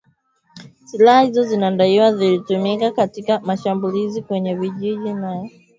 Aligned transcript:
Silaha 0.85 1.21
hizo 1.25 1.43
zinadaiwa 1.43 2.15
zilitumika 2.15 2.91
katika 2.91 3.39
mashambulizi 3.39 4.21
kwenye 4.21 4.55
vijiji 4.55 5.13
na 5.13 5.45